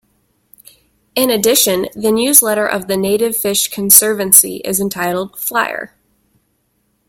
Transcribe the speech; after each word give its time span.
In 1.13 1.29
addition, 1.29 1.85
the 1.93 2.09
newsletter 2.11 2.65
of 2.65 2.87
the 2.87 2.97
Native 2.97 3.37
Fish 3.37 3.67
Conservancy 3.67 4.55
is 4.65 4.79
entitled 4.79 5.37
Flier. 5.37 5.93